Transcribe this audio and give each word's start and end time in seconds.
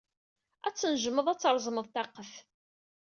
Ad 0.67 0.73
tnejjmed 0.75 1.27
ad 1.29 1.39
treẓmed 1.39 1.85
taqqet. 1.93 2.31